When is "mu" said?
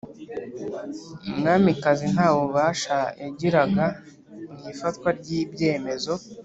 4.51-4.67